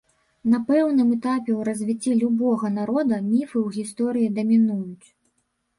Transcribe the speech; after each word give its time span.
На 0.53 0.59
пэўным 0.69 1.11
этапе 1.17 1.51
ў 1.59 1.67
развіцці 1.69 2.15
любога 2.23 2.73
народа 2.81 3.21
міфы 3.31 3.53
ў 3.65 3.79
гісторыі 3.79 4.35
дамінуюць. 4.41 5.07